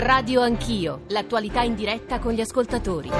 [0.00, 3.10] Radio Anch'io, l'attualità in diretta con gli ascoltatori.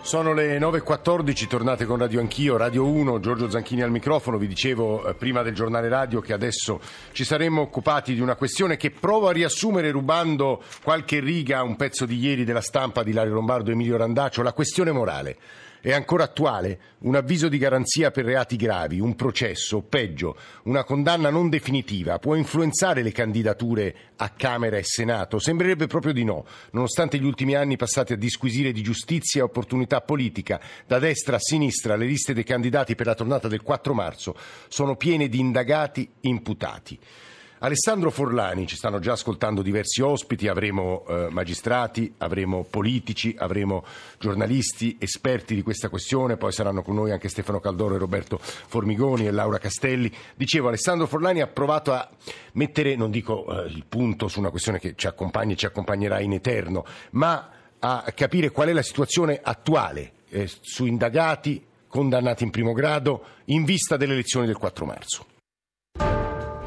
[0.00, 4.38] Sono le 9.14, tornate con Radio Anch'io, Radio 1, Giorgio Zanchini al microfono.
[4.38, 6.80] Vi dicevo eh, prima del giornale radio che adesso
[7.12, 11.76] ci saremmo occupati di una questione che provo a riassumere rubando qualche riga a un
[11.76, 15.36] pezzo di ieri della stampa di Lario Lombardo e Emilio Randaccio, la questione morale.
[15.84, 20.82] È ancora attuale un avviso di garanzia per reati gravi, un processo, o peggio, una
[20.82, 25.38] condanna non definitiva può influenzare le candidature a Camera e Senato?
[25.38, 30.00] Sembrerebbe proprio di no, nonostante gli ultimi anni passati a disquisire di giustizia e opportunità
[30.00, 34.34] politica, da destra a sinistra le liste dei candidati per la tornata del 4 marzo
[34.68, 36.98] sono piene di indagati imputati.
[37.64, 43.86] Alessandro Forlani, ci stanno già ascoltando diversi ospiti, avremo eh, magistrati, avremo politici, avremo
[44.18, 49.26] giornalisti, esperti di questa questione, poi saranno con noi anche Stefano Caldoro e Roberto Formigoni
[49.26, 50.14] e Laura Castelli.
[50.34, 52.06] Dicevo, Alessandro Forlani ha provato a
[52.52, 56.20] mettere, non dico eh, il punto su una questione che ci accompagna e ci accompagnerà
[56.20, 62.50] in eterno, ma a capire qual è la situazione attuale eh, su indagati, condannati in
[62.50, 65.26] primo grado, in vista delle elezioni del 4 marzo.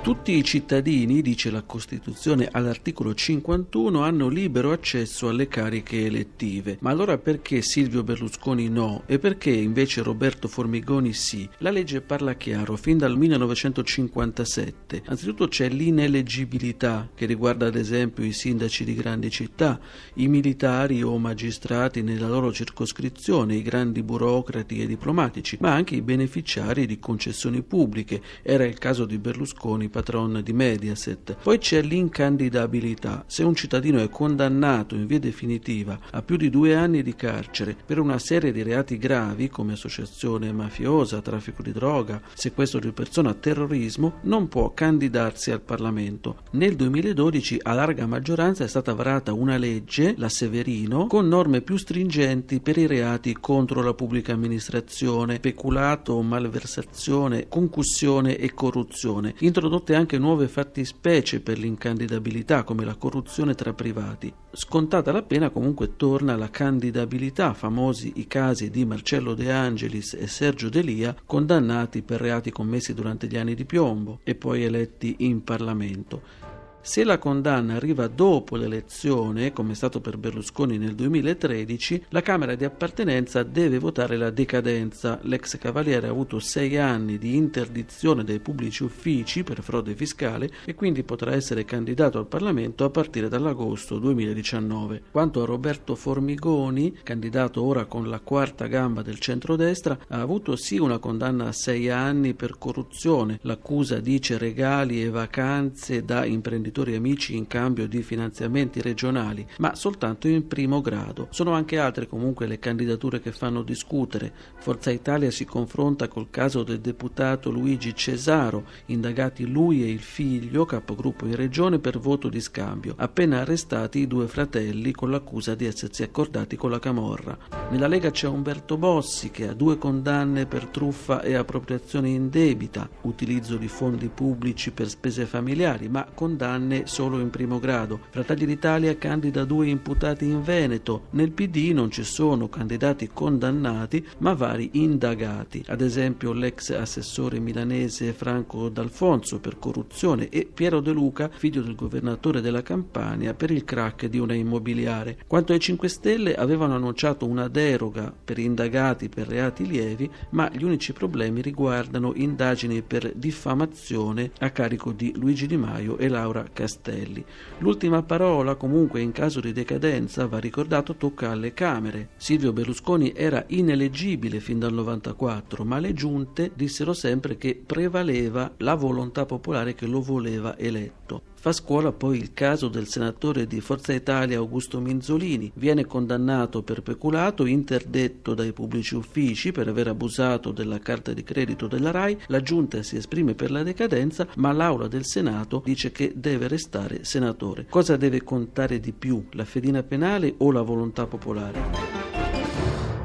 [0.08, 6.78] Tutti i cittadini, dice la Costituzione all'articolo 51, hanno libero accesso alle cariche elettive.
[6.80, 11.50] Ma allora perché Silvio Berlusconi no e perché invece Roberto Formigoni sì?
[11.58, 15.04] La legge parla chiaro fin dal 1957.
[15.08, 19.78] Anzitutto c'è l'ineleggibilità che riguarda ad esempio i sindaci di grandi città,
[20.14, 26.02] i militari o magistrati nella loro circoscrizione, i grandi burocrati e diplomatici, ma anche i
[26.02, 28.22] beneficiari di concessioni pubbliche.
[28.42, 31.38] Era il caso di Berlusconi patron di Mediaset.
[31.42, 33.24] Poi c'è l'incandidabilità.
[33.26, 37.76] Se un cittadino è condannato in via definitiva a più di due anni di carcere
[37.84, 43.34] per una serie di reati gravi come associazione mafiosa, traffico di droga, sequestro di persona,
[43.34, 46.44] terrorismo, non può candidarsi al Parlamento.
[46.52, 51.76] Nel 2012 a larga maggioranza è stata varata una legge, la Severino, con norme più
[51.76, 59.96] stringenti per i reati contro la pubblica amministrazione, peculato, malversazione, concussione e corruzione, introdotta introdotte
[59.96, 64.34] anche nuove fattispecie per l'incandidabilità, come la corruzione tra privati.
[64.52, 70.28] Scontata la pena, comunque torna la candidabilità, famosi i casi di Marcello De Angelis e
[70.28, 75.44] Sergio Delia, condannati per reati commessi durante gli anni di piombo e poi eletti in
[75.44, 76.57] Parlamento.
[76.88, 82.56] Se la condanna arriva dopo l'elezione, come è stato per Berlusconi nel 2013, la Camera
[82.56, 85.20] di appartenenza deve votare la decadenza.
[85.24, 90.76] L'ex cavaliere ha avuto sei anni di interdizione dai pubblici uffici per frode fiscale e
[90.76, 95.02] quindi potrà essere candidato al Parlamento a partire dall'agosto 2019.
[95.12, 100.78] Quanto a Roberto Formigoni, candidato ora con la quarta gamba del centrodestra, ha avuto sì
[100.78, 103.40] una condanna a sei anni per corruzione.
[103.42, 109.74] L'accusa dice regali e vacanze da imprenditori imprenditori amici in cambio di finanziamenti regionali, ma
[109.76, 111.28] soltanto in primo grado.
[111.32, 114.32] Sono anche altre comunque le candidature che fanno discutere.
[114.60, 120.66] Forza Italia si confronta col caso del deputato Luigi Cesaro, indagati lui e il figlio,
[120.66, 125.66] capogruppo in regione, per voto di scambio, appena arrestati i due fratelli con l'accusa di
[125.66, 127.38] essersi accordati con la Camorra.
[127.72, 133.58] Nella Lega c'è Umberto Bossi che ha due condanne per truffa e appropriazione indebita, utilizzo
[133.58, 138.00] di fondi pubblici per spese familiari, ma condanne condanne solo in primo grado.
[138.10, 141.06] Fratelli d'Italia candida due imputati in Veneto.
[141.12, 145.64] Nel PD non ci sono candidati condannati, ma vari indagati.
[145.68, 151.76] Ad esempio l'ex assessore milanese Franco D'Alfonso per corruzione e Piero De Luca, figlio del
[151.76, 155.18] governatore della Campania, per il crack di una immobiliare.
[155.26, 160.64] Quanto ai 5 Stelle avevano annunciato una deroga per indagati per reati lievi, ma gli
[160.64, 167.24] unici problemi riguardano indagini per diffamazione a carico di Luigi Di Maio e Laura Castelli.
[167.60, 172.10] L'ultima parola, comunque in caso di decadenza, va ricordato, tocca alle Camere.
[172.18, 178.74] Silvio Berlusconi era ineleggibile fin dal 94, ma le giunte dissero sempre che prevaleva la
[178.74, 181.36] volontà popolare che lo voleva eletto.
[181.48, 185.50] Fa scuola poi il caso del senatore di Forza Italia Augusto Minzolini.
[185.54, 191.68] Viene condannato per peculato, interdetto dai pubblici uffici per aver abusato della carta di credito
[191.68, 192.18] della RAI.
[192.26, 197.06] La giunta si esprime per la decadenza, ma l'Aula del Senato dice che deve restare
[197.06, 197.66] senatore.
[197.70, 202.17] Cosa deve contare di più, la fedina penale o la volontà popolare?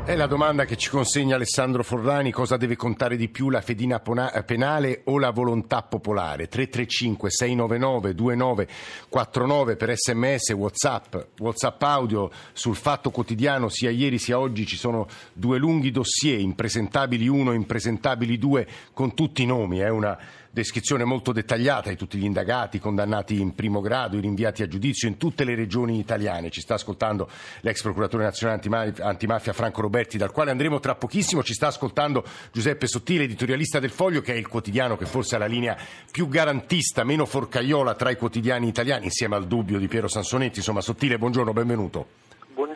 [0.04, 4.00] È la domanda che ci consegna Alessandro Forlani, cosa deve contare di più la fedina
[4.00, 6.48] penale o la volontà popolare?
[6.48, 14.66] 335 699 2949 per sms, whatsapp, whatsapp audio sul Fatto Quotidiano, sia ieri sia oggi
[14.66, 20.18] ci sono due lunghi dossier, impresentabili 1 impresentabili 2 con tutti i nomi, è una
[20.52, 25.08] descrizione molto dettagliata di tutti gli indagati, condannati in primo grado, i rinviati a giudizio
[25.08, 26.50] in tutte le regioni italiane.
[26.50, 27.28] Ci sta ascoltando
[27.60, 31.42] l'ex procuratore nazionale antimafia Franco Roberti, dal quale andremo tra pochissimo.
[31.42, 32.22] Ci sta ascoltando
[32.52, 35.76] Giuseppe Sottile, editorialista del Foglio, che è il quotidiano che forse ha la linea
[36.10, 40.58] più garantista, meno forcaiola tra i quotidiani italiani, insieme al dubbio di Piero Sansonetti.
[40.58, 42.06] Insomma, Sottile, buongiorno, benvenuto.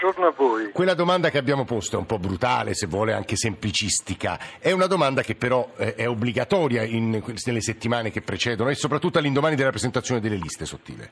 [0.06, 0.70] Buongiorno a voi.
[0.70, 4.38] Quella domanda che abbiamo posto è un po' brutale, se vuole anche semplicistica.
[4.60, 9.18] È una domanda che però eh, è obbligatoria in, nelle settimane che precedono e soprattutto
[9.18, 11.10] all'indomani della presentazione delle liste, Sottile.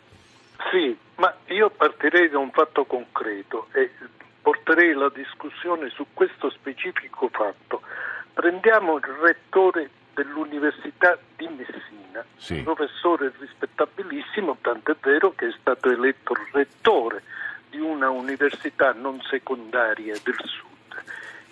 [0.70, 3.91] Sì, ma io partirei da un fatto concreto e
[4.41, 7.82] porterei la discussione su questo specifico fatto.
[8.32, 12.62] Prendiamo il rettore dell'Università di Messina, sì.
[12.62, 17.25] professore rispettabilissimo, tant'è vero che è stato eletto rettore
[17.74, 21.02] di una università non secondaria del sud.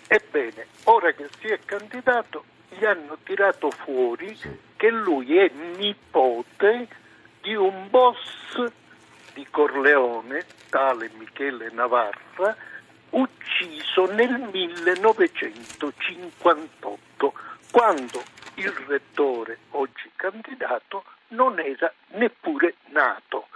[0.07, 4.39] Ebbene, ora che si è candidato, gli hanno tirato fuori
[4.77, 6.87] che lui è nipote
[7.41, 8.71] di un boss
[9.33, 12.55] di Corleone, tale Michele Navarra,
[13.09, 17.33] ucciso nel 1958,
[17.69, 18.23] quando
[18.55, 23.47] il rettore, oggi candidato, non era neppure nato.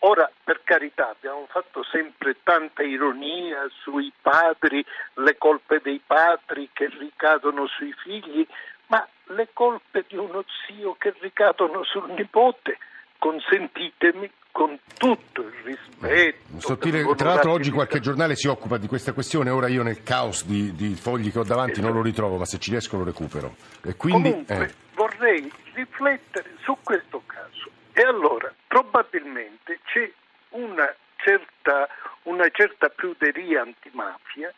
[0.00, 0.28] Ora,
[0.64, 4.84] carità, abbiamo fatto sempre tanta ironia sui padri,
[5.14, 8.46] le colpe dei padri che ricadono sui figli,
[8.88, 12.78] ma le colpe di uno zio che ricadono sul nipote,
[13.18, 16.60] consentitemi, con tutto il rispetto.
[16.60, 20.44] Sottile, tra l'altro oggi qualche giornale si occupa di questa questione, ora io nel caos
[20.44, 23.56] di, di fogli che ho davanti non lo ritrovo, ma se ci riesco lo recupero.
[23.82, 24.74] E quindi, Comunque eh.
[24.94, 27.68] vorrei riflettere su questo caso.
[27.92, 30.08] E allora, probabilmente c'è
[30.54, 31.88] una certa,
[32.24, 34.52] una certa pruderia antimafia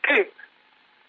[0.00, 0.32] che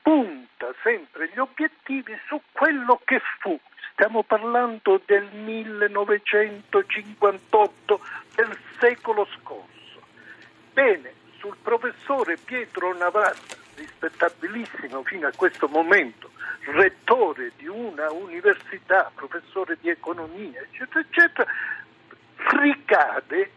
[0.01, 3.59] punta sempre gli obiettivi su quello che fu.
[3.93, 7.99] Stiamo parlando del 1958,
[8.35, 9.69] del secolo scorso.
[10.73, 13.35] Bene, sul professore Pietro Navarra,
[13.75, 16.31] rispettabilissimo fino a questo momento,
[16.65, 21.45] rettore di una università, professore di economia, eccetera, eccetera,
[22.59, 23.51] ricade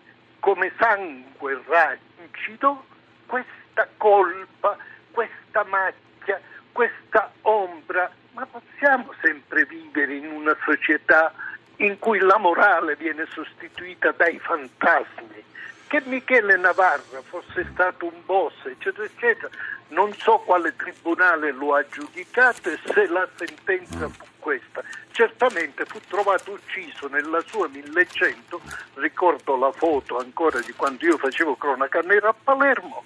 [0.45, 2.85] come sangue rancido
[3.25, 4.77] questa colpa,
[5.11, 6.39] questa macchia,
[6.71, 8.11] questa ombra.
[8.33, 11.33] Ma possiamo sempre vivere in una società
[11.77, 15.43] in cui la morale viene sostituita dai fantasmi?
[15.87, 19.49] Che Michele Navarra fosse stato un boss, eccetera, eccetera,
[19.95, 24.83] non so quale tribunale lo ha giudicato e se la sentenza fu questa.
[25.13, 28.61] Certamente fu trovato ucciso nella sua 1100,
[28.95, 33.05] ricordo la foto ancora di quando io facevo cronaca nera a Palermo,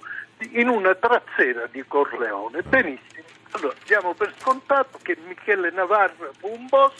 [0.51, 2.61] in una trazzera di Corleone.
[2.63, 3.27] Benissimo.
[3.51, 6.93] Allora, diamo per scontato che Michele Navarra fu un boss,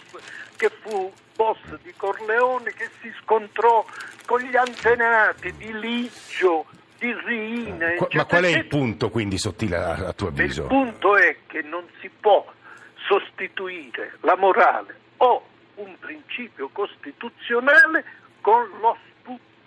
[0.55, 3.85] che fu boss di Corleone, che si scontrò
[4.25, 6.65] con gli antenati di Ligio,
[6.99, 7.87] di Riina.
[8.11, 10.63] Ma qual è il punto quindi sottile a, a tuo avviso?
[10.63, 12.45] Il punto è che non si può
[13.07, 15.43] sostituire la morale o
[15.75, 18.03] un principio costituzionale
[18.41, 18.97] con lo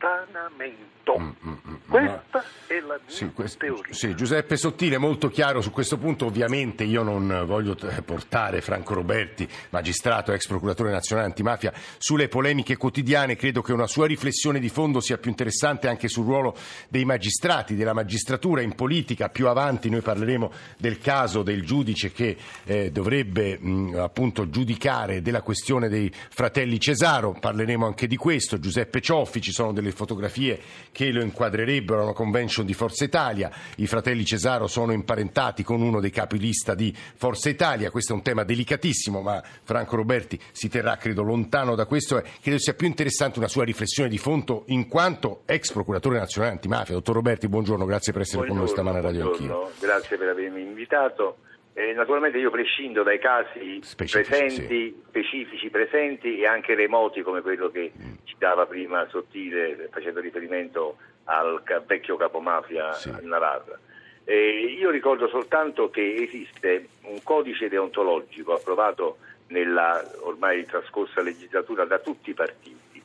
[0.03, 0.91] sputtanamento.
[1.19, 3.93] Mm, mm, mm, Questa è la mia sì, questo, teoria.
[3.93, 6.27] Sì, Giuseppe Sottile, molto chiaro su questo punto.
[6.27, 13.37] Ovviamente io non voglio portare Franco Roberti, magistrato, ex procuratore nazionale antimafia, sulle polemiche quotidiane.
[13.37, 16.57] Credo che una sua riflessione di fondo sia più interessante anche sul ruolo
[16.89, 19.29] dei magistrati, della magistratura in politica.
[19.29, 25.43] Più avanti noi parleremo del caso del giudice che eh, dovrebbe mh, appunto giudicare della
[25.43, 27.37] questione dei fratelli Cesaro.
[27.39, 28.59] Parleremo anche di questo.
[28.59, 33.51] Giuseppe Cioffi, ci sono delle fotografie che lo inquadrerebbero a una convention di Forza Italia.
[33.77, 37.91] I fratelli Cesaro sono imparentati con uno dei capilista di Forza Italia.
[37.91, 42.25] Questo è un tema delicatissimo, ma Franco Roberti si terrà, credo, lontano da questo e
[42.41, 46.95] credo sia più interessante una sua riflessione di fondo in quanto ex procuratore nazionale antimafia.
[46.95, 49.71] Dottor Roberti, buongiorno, grazie per essere buongiorno, con noi stamane a Radio Anch'io.
[49.79, 51.37] Grazie per avermi invitato.
[51.75, 55.03] Eh, naturalmente io prescindo dai casi specifici, presenti, sì.
[55.09, 58.13] specifici, presenti e anche remoti come quello che mm.
[58.25, 63.11] citava prima Sottile facendo riferimento al vecchio capomafia sì.
[63.23, 63.79] Navarra.
[64.25, 69.17] Eh, io ricordo soltanto che esiste un codice deontologico approvato
[69.49, 73.03] nella ormai trascorsa legislatura da tutti i partiti,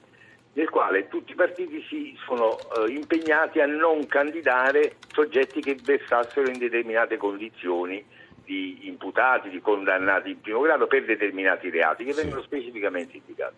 [0.53, 6.49] nel quale tutti i partiti si sono eh, impegnati a non candidare soggetti che versassero
[6.49, 8.03] in determinate condizioni
[8.47, 12.21] di imputati, di condannati in primo grado per determinati reati che sì.
[12.21, 13.55] vengono specificamente indicati.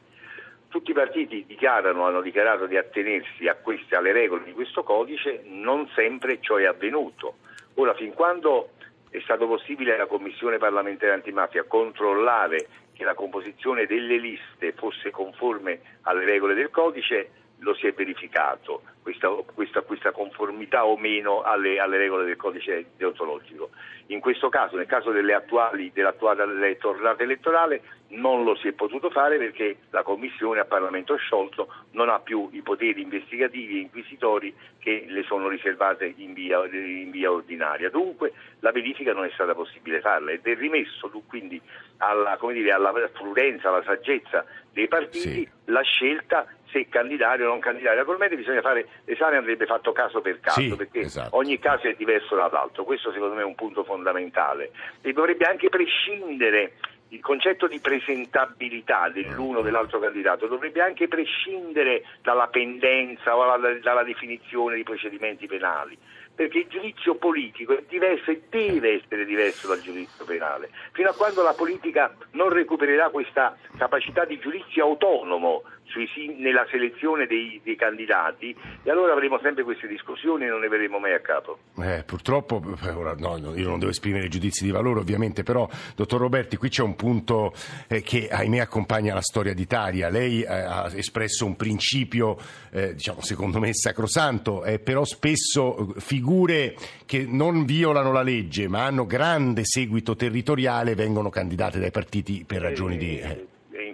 [0.68, 5.88] Tutti i partiti dichiarano, hanno dichiarato di attenersi queste, alle regole di questo codice, non
[5.94, 7.38] sempre ciò è avvenuto.
[7.76, 8.72] Ora, fin quando
[9.10, 15.82] è stato possibile alla Commissione parlamentare antimafia controllare che la composizione delle liste fosse conforme
[16.02, 21.80] alle regole del codice lo si è verificato, questa, questa, questa conformità o meno alle,
[21.80, 23.70] alle, regole del codice deontologico.
[24.08, 29.38] In questo caso, nel caso attuali, dell'attuale tornata elettorale, non lo si è potuto fare
[29.38, 35.06] perché la Commissione a Parlamento sciolto non ha più i poteri investigativi e inquisitori che
[35.08, 37.90] le sono riservate in via, in via ordinaria.
[37.90, 41.62] Dunque la verifica non è stata possibile farla ed è rimesso quindi
[41.98, 45.50] alla, dire, alla prudenza, alla saggezza dei partiti sì.
[45.66, 47.98] la scelta se candidare o non candidare.
[47.98, 51.36] Naturalmente bisogna fare l'esame, andrebbe fatto caso per caso, sì, perché esatto.
[51.38, 52.84] ogni caso è diverso dall'altro.
[52.84, 54.72] Questo secondo me è un punto fondamentale.
[55.02, 56.74] E dovrebbe anche prescindere
[57.10, 63.74] il concetto di presentabilità dell'uno o dell'altro candidato dovrebbe anche prescindere dalla pendenza o dalla,
[63.80, 65.98] dalla definizione di procedimenti penali
[66.40, 70.70] perché il giudizio politico è diverso e deve essere diverso dal giudizio penale.
[70.94, 77.26] Fino a quando la politica non recupererà questa capacità di giudizio autonomo sui, nella selezione
[77.26, 81.20] dei, dei, candidati e allora avremo sempre queste discussioni e non ne vedremo mai a
[81.20, 81.60] capo.
[81.78, 86.22] Eh, purtroppo, eh, ora, no, io non devo esprimere giudizi di valore ovviamente, però dottor
[86.22, 87.54] Roberti qui c'è un punto
[87.88, 90.10] eh, che ahimè accompagna la storia d'Italia.
[90.10, 92.38] Lei eh, ha espresso un principio,
[92.72, 95.94] eh, diciamo secondo me sacrosanto, eh, però spesso
[96.30, 96.76] figure
[97.08, 102.62] che non violano la legge ma hanno grande seguito territoriale vengono candidate dai partiti per
[102.62, 103.48] ragioni di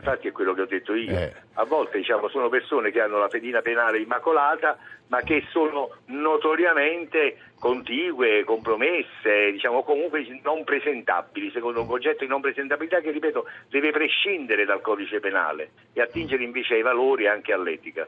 [0.06, 1.18] infatti è quello che ho detto io.
[1.18, 1.34] Eh.
[1.54, 4.77] A volte diciamo, sono persone che hanno la fedina penale immacolata,
[5.08, 12.42] ma che sono notoriamente contigue, compromesse, diciamo comunque non presentabili, secondo un concetto di non
[12.42, 17.54] presentabilità che, ripeto, deve prescindere dal codice penale e attingere invece ai valori e anche
[17.54, 18.08] all'etica.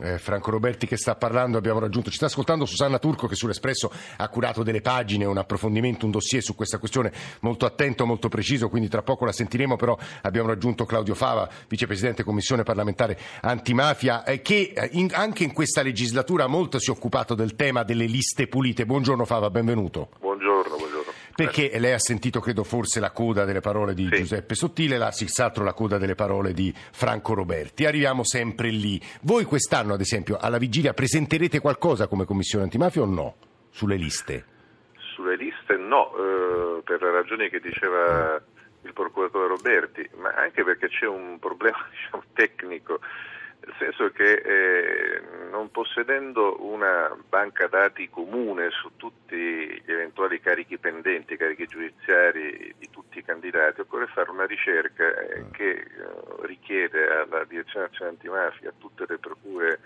[0.00, 3.90] Eh, Franco Roberti che sta parlando, abbiamo raggiunto, ci sta ascoltando Susanna Turco che sull'Espresso
[4.16, 8.68] ha curato delle pagine, un approfondimento, un dossier su questa questione molto attento, molto preciso,
[8.68, 14.42] quindi tra poco la sentiremo, però abbiamo raggiunto Claudio Fava, vicepresidente Commissione parlamentare antimafia, eh,
[14.42, 18.46] che eh, in, anche in questa legislatura molto si è occupato del tema delle liste
[18.46, 18.86] pulite.
[18.86, 20.08] Buongiorno Fava, benvenuto.
[20.20, 20.95] Buongiorno, buongiorno.
[21.36, 24.16] Perché lei ha sentito, credo, forse la coda delle parole di sì.
[24.16, 27.84] Giuseppe Sottile, la, senz'altro la coda delle parole di Franco Roberti.
[27.84, 28.98] Arriviamo sempre lì.
[29.22, 33.36] Voi quest'anno, ad esempio, alla vigilia presenterete qualcosa come Commissione antimafia o no?
[33.68, 34.44] Sulle liste?
[35.14, 38.40] Sulle liste no, eh, per le ragioni che diceva
[38.82, 43.00] il procuratore Roberti, ma anche perché c'è un problema diciamo, tecnico
[43.60, 50.78] nel senso che eh, non possedendo una banca dati comune su tutti gli eventuali carichi
[50.78, 55.86] pendenti, carichi giudiziari di tutti i candidati, occorre fare una ricerca eh, che eh,
[56.42, 59.80] richiede alla Direzione Nazionale Antimafia, a tutte le procure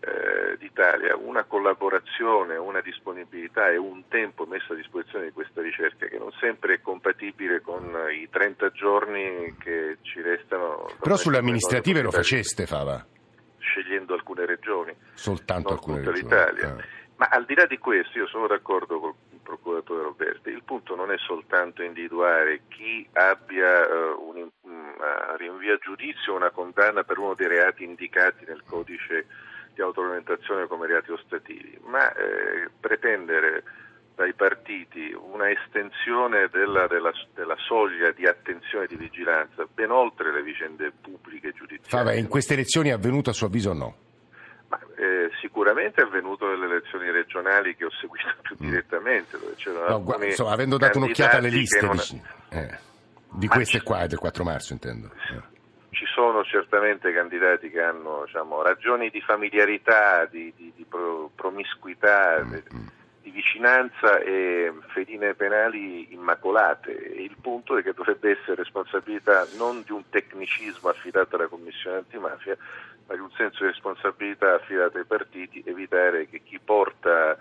[0.00, 6.06] eh, d'Italia una collaborazione, una disponibilità e un tempo messo a disposizione di questa ricerca
[6.06, 10.86] che non sempre è compatibile con i 30 giorni che ci restano.
[11.00, 13.04] Però sulle amministrative lo faceste, Fava?
[13.58, 14.94] Scegliendo alcune regioni.
[15.14, 16.60] Soltanto alcune regioni.
[16.60, 16.94] Eh.
[17.16, 20.94] Ma al di là di questo, io sono d'accordo con il procuratore Roberti, il punto
[20.94, 24.92] non è soltanto individuare chi abbia uh, un, un
[25.38, 29.26] rinvio a giudizio o una condanna per uno dei reati indicati nel codice
[29.76, 33.62] di autoregolamentazione come reati ostativi, ma eh, pretendere
[34.14, 40.32] dai partiti una estensione della, della, della, soglia di attenzione e di vigilanza ben oltre
[40.32, 41.90] le vicende pubbliche e giudiziarie.
[41.90, 43.96] Fava, in queste elezioni è avvenuto a suo avviso o no?
[44.68, 48.68] Ma, eh, sicuramente è avvenuto nelle elezioni regionali che ho seguito più mm.
[48.70, 49.38] direttamente.
[49.38, 51.96] Dove no, guarda, insomma, avendo dato un'occhiata alle liste non...
[51.96, 52.78] dici, eh,
[53.28, 55.10] di queste qua del 4 marzo intendo.
[55.30, 55.55] Eh
[55.96, 60.86] ci sono certamente candidati che hanno diciamo, ragioni di familiarità, di, di, di
[61.34, 62.86] promiscuità, mm, mm.
[63.22, 66.92] di vicinanza e fedine penali immacolate.
[66.92, 72.58] il punto è che dovrebbe essere responsabilità non di un tecnicismo affidato alla Commissione antimafia,
[73.06, 77.38] ma di un senso di responsabilità affidato ai partiti, evitare che chi porta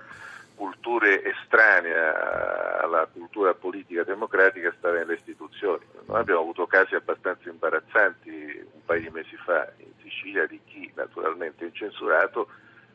[0.55, 5.83] culture estranee alla cultura politica democratica sta nelle istituzioni.
[6.05, 8.29] Noi abbiamo avuto casi abbastanza imbarazzanti
[8.73, 12.47] un paio di mesi fa in Sicilia di chi naturalmente incensurato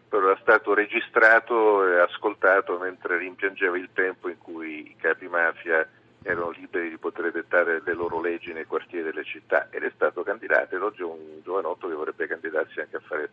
[0.08, 5.88] però era stato registrato e ascoltato mentre rimpiangeva il tempo in cui i capi mafia
[6.22, 10.22] erano liberi di poter dettare le loro leggi nei quartieri delle città ed è stato
[10.22, 13.30] candidato ed oggi è un giovanotto che vorrebbe candidarsi anche a fare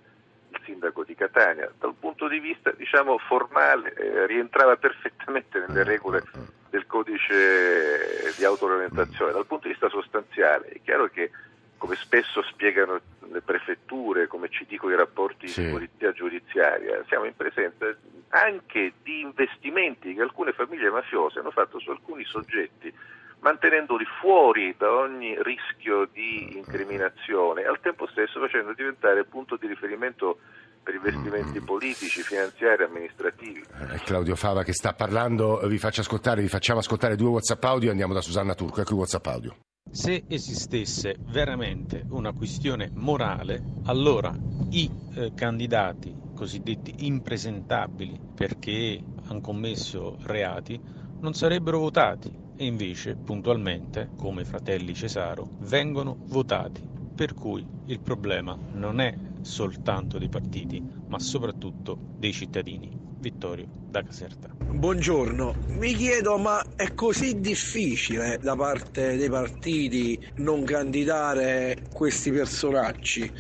[0.68, 1.72] sindaco di Catania.
[1.80, 6.24] Dal punto di vista diciamo, formale eh, rientrava perfettamente nelle regole
[6.70, 9.32] del codice di autoregolamentazione.
[9.32, 11.32] Dal punto di vista sostanziale è chiaro che
[11.78, 13.00] come spesso spiegano
[13.32, 15.64] le prefetture, come ci dicono i rapporti sì.
[15.64, 17.86] di polizia giudiziaria, siamo in presenza
[18.30, 22.94] anche di investimenti che alcune famiglie mafiose hanno fatto su alcuni soggetti
[23.40, 30.40] mantenendoli fuori da ogni rischio di incriminazione, al tempo stesso facendo diventare punto di riferimento
[30.84, 33.62] per investimenti politici, finanziari, amministrativi.
[33.92, 37.90] Eh, Claudio Fava che sta parlando, vi faccio ascoltare, vi facciamo ascoltare due WhatsApp audio
[37.90, 38.82] e andiamo da Susanna Turco.
[38.82, 39.56] Ecco il WhatsApp audio.
[39.92, 44.34] Se esistesse veramente una questione morale, allora
[44.70, 50.80] i eh, candidati cosiddetti impresentabili perché hanno commesso reati
[51.20, 56.82] non sarebbero votati e invece puntualmente, come fratelli Cesaro, vengono votati.
[57.16, 62.90] Per cui il problema non è soltanto dei partiti, ma soprattutto dei cittadini.
[63.20, 64.50] Vittorio da Caserta.
[64.70, 73.32] Buongiorno, mi chiedo ma è così difficile da parte dei partiti non candidare questi personaggi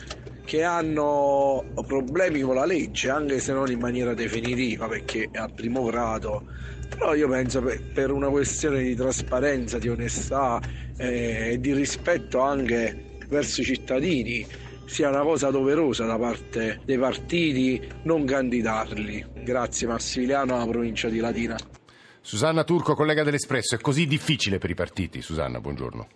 [0.47, 5.51] che hanno problemi con la legge, anche se non in maniera definitiva, perché è al
[5.53, 6.45] primo grado.
[6.87, 7.61] Però io penso
[7.93, 10.61] per una questione di trasparenza, di onestà
[10.95, 14.47] eh, e di rispetto anche verso i cittadini
[14.85, 19.25] sia una cosa doverosa da parte dei partiti non candidarli.
[19.43, 21.57] Grazie Massimiliano, alla provincia di Latina.
[22.21, 25.21] Susanna Turco, collega dell'Espresso, è così difficile per i partiti?
[25.21, 26.07] Susanna, buongiorno.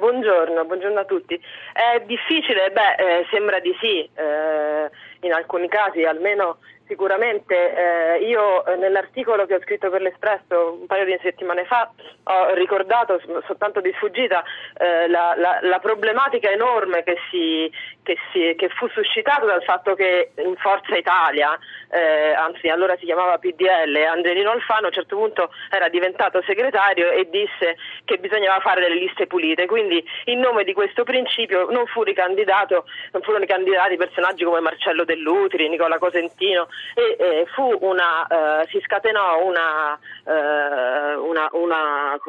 [0.00, 1.38] Buongiorno, buongiorno a tutti.
[1.74, 2.70] È difficile?
[2.70, 4.90] Beh, eh, sembra di sì, eh,
[5.20, 6.56] in alcuni casi almeno
[6.90, 11.88] Sicuramente eh, io eh, nell'articolo che ho scritto per l'Espresso un paio di settimane fa
[12.24, 14.42] ho ricordato soltanto di sfuggita
[14.76, 17.70] eh, la, la, la, problematica enorme che, si,
[18.02, 21.56] che, si, che, fu suscitata dal fatto che in Forza Italia,
[21.90, 27.12] eh, anzi allora si chiamava PDL, Angelino Alfano a un certo punto era diventato segretario
[27.12, 31.86] e disse che bisognava fare delle liste pulite, quindi in nome di questo principio non,
[31.86, 37.46] fu non furono ricandidati personaggi come Marcello Dell'Utri, Nicola Cosentino e eh,
[37.80, 41.48] una, eh, si scatenò una, eh, una,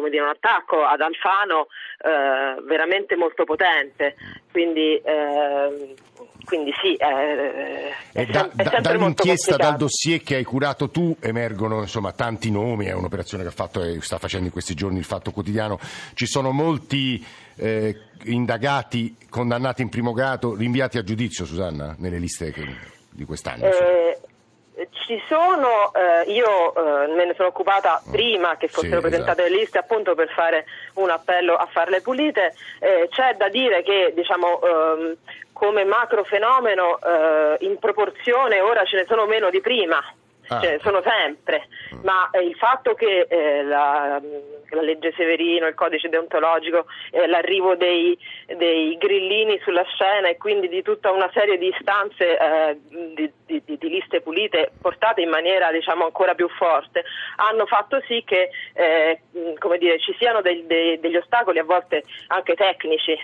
[0.09, 1.67] dire, un attacco ad Alfano
[1.99, 4.15] eh, veramente molto potente.
[4.51, 5.95] Quindi, eh,
[6.45, 12.11] quindi sì, è, è, da, da, dall'inchiesta, dal dossier che hai curato tu, emergono insomma,
[12.11, 15.31] tanti nomi, è un'operazione che ha fatto e sta facendo in questi giorni il Fatto
[15.31, 15.79] Quotidiano.
[16.13, 22.51] Ci sono molti eh, indagati, condannati in primo grado, rinviati a giudizio, Susanna, nelle liste
[22.51, 22.65] che,
[23.09, 23.65] di quest'anno.
[23.65, 24.19] Eh,
[24.91, 29.53] ci sono, eh, io eh, me ne sono occupata prima che fossero sì, presentate esatto.
[29.53, 30.65] le liste appunto per fare
[30.95, 35.15] un appello a farle pulite, eh, c'è da dire che diciamo, ehm,
[35.53, 40.01] come macro fenomeno eh, in proporzione ora ce ne sono meno di prima
[40.51, 40.61] ah.
[40.61, 41.99] cioè, sono sempre, mm.
[42.03, 44.21] ma eh, il fatto che eh, la,
[44.69, 50.67] la, legge Severino, il codice deontologico, eh, l'arrivo dei, dei, grillini sulla scena e quindi
[50.67, 52.77] di tutta una serie di istanze eh,
[53.13, 57.03] di, di, di, liste pulite portate in maniera diciamo, ancora più forte,
[57.37, 59.21] hanno fatto sì che eh,
[59.77, 63.17] dire, ci siano dei, dei, degli ostacoli a volte anche tecnici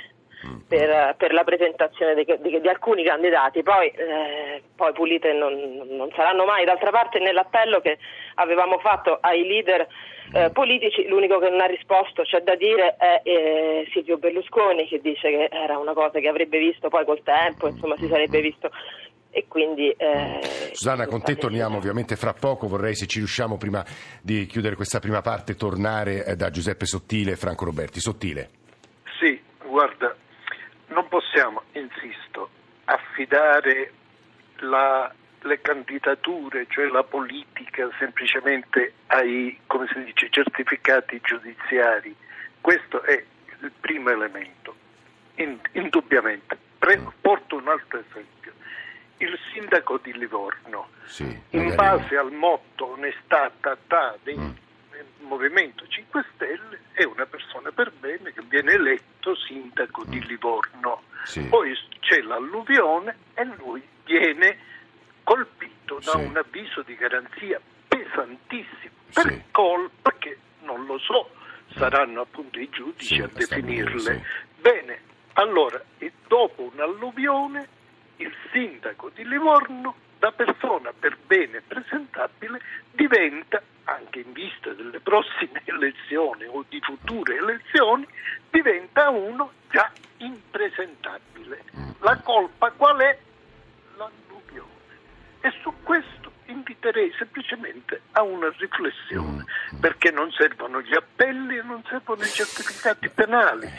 [0.67, 5.53] per, per la presentazione di, di, di, alcuni candidati, poi, eh, poi pulite non,
[5.89, 6.65] non, saranno mai.
[6.65, 7.97] D'altra parte nell'appello che
[8.35, 9.87] avevamo fatto ai leader
[10.33, 14.99] eh, politici l'unico che non ha risposto, c'è da dire, è eh, Silvio Berlusconi che
[14.99, 18.69] dice che era una cosa che avrebbe visto poi col tempo, insomma si sarebbe visto
[19.29, 19.89] e quindi...
[19.91, 20.39] Eh,
[20.71, 23.85] Susanna, con te torniamo ovviamente fra poco, vorrei se ci riusciamo prima
[24.21, 27.99] di chiudere questa prima parte tornare eh, da Giuseppe Sottile e Franco Roberti.
[27.99, 28.49] Sottile.
[31.37, 32.49] Possiamo, insisto,
[32.85, 33.93] affidare
[34.61, 39.55] la, le candidature, cioè la politica, semplicemente ai
[40.03, 42.15] dice, certificati giudiziari.
[42.59, 43.23] Questo è
[43.61, 44.75] il primo elemento,
[45.73, 46.57] indubbiamente.
[46.79, 48.53] Pre- porto un altro esempio.
[49.17, 54.65] Il sindaco di Livorno, sì, in base al motto onestà, tatà dei mm
[55.19, 61.03] Movimento 5 Stelle è una persona per bene che viene eletto sindaco di Livorno.
[61.23, 61.41] Sì.
[61.43, 64.57] Poi c'è l'alluvione e lui viene
[65.23, 66.17] colpito da sì.
[66.17, 69.41] un avviso di garanzia pesantissimo per sì.
[69.51, 71.31] colpa che non lo so,
[71.75, 74.23] saranno appunto i giudici a definirle.
[74.59, 75.01] Bene,
[75.33, 75.81] allora
[76.27, 77.67] dopo un'alluvione
[78.17, 82.59] il sindaco di Livorno da persona per bene presentabile
[82.91, 88.07] diventa anche in vista delle prossime elezioni o di future elezioni,
[88.49, 91.63] diventa uno già impresentabile.
[91.99, 93.17] La colpa qual è?
[93.97, 94.95] L'alluvione.
[95.41, 99.45] E su questo inviterei semplicemente a una riflessione,
[99.79, 103.69] perché non servono gli appelli e non servono i certificati penali.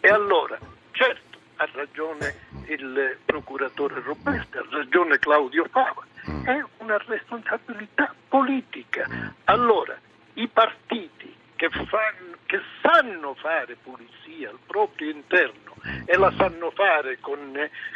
[0.00, 0.58] E allora,
[0.92, 2.34] certo, ha ragione
[2.66, 6.04] il procuratore Roberto, ha ragione Claudio Fava,
[6.44, 9.06] è una responsabilità politica.
[9.44, 9.96] Allora,
[10.34, 17.18] i partiti che, fanno, che sanno fare pulizia al proprio interno e la sanno fare
[17.20, 17.38] con,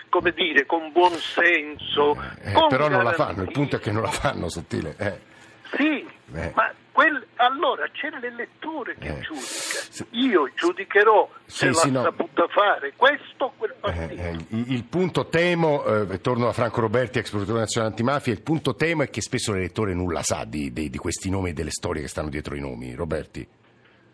[0.09, 2.17] come dire, con buon senso.
[2.43, 4.95] Eh, però non la fanno, il punto è che non la fanno, sottile.
[4.99, 5.29] Eh.
[5.77, 6.53] Sì, eh.
[6.55, 9.21] ma quel, allora c'è l'elettore che eh.
[9.21, 10.07] giudica.
[10.11, 12.03] Io giudicherò se l'ha sì, no.
[12.03, 14.21] saputa fare questo o quel partito.
[14.21, 18.43] Eh, il, il, punto temo, eh, torno a Franco Roberti, ex procuratore nazionale antimafia, il
[18.43, 21.71] punto temo è che spesso l'elettore nulla sa di, di, di questi nomi e delle
[21.71, 22.95] storie che stanno dietro i nomi.
[22.95, 23.47] Roberti.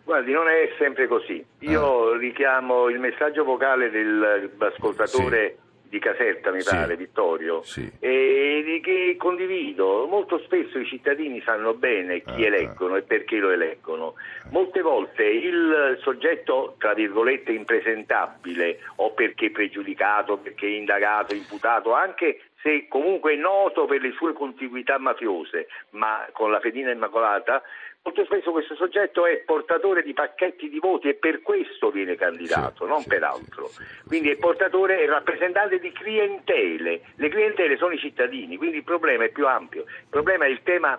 [0.03, 1.45] Guardi, non è sempre così.
[1.59, 2.17] Io ah.
[2.17, 7.91] richiamo il messaggio vocale dell'ascoltatore sì di Caserta, mi pare, Vittorio, sì.
[7.99, 10.05] e che condivido.
[10.07, 12.97] Molto spesso i cittadini sanno bene chi ah, eleggono ah.
[12.97, 14.15] e perché lo eleggono.
[14.51, 22.87] Molte volte il soggetto, tra virgolette, impresentabile o perché pregiudicato, perché indagato, imputato, anche se
[22.87, 27.61] comunque è noto per le sue contiguità mafiose, ma con la fedina immacolata,
[28.07, 32.85] molto spesso questo soggetto è portatore di pacchetti di voti e per questo viene candidato,
[32.85, 33.67] sì, non sì, per altro.
[33.67, 37.01] Sì, quindi è portatore e rappresentante di clientele.
[37.15, 39.81] Le clientele sono i cittadini, quindi il problema è più ampio.
[39.81, 40.97] Il problema è il tema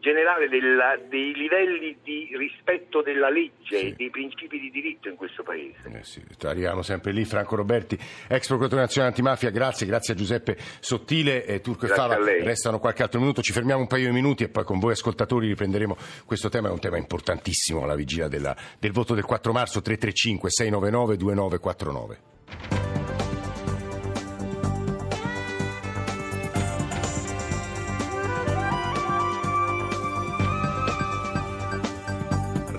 [0.00, 5.42] generale della, dei livelli di rispetto della legge e dei principi di diritto in questo
[5.42, 5.76] Paese.
[5.92, 7.24] Eh sì, arriviamo sempre lì.
[7.24, 12.16] Franco Roberti, ex procuratore nazionale antimafia, grazie, grazie a Giuseppe Sottile, e Turco e Fava.
[12.16, 15.48] Restano qualche altro minuto, ci fermiamo un paio di minuti e poi con voi ascoltatori
[15.48, 19.80] riprenderemo questo tema, è un tema importantissimo alla vigilia della, del voto del 4 marzo
[19.80, 22.77] 335 699 2949.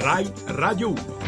[0.09, 1.18] Rai Radio 1.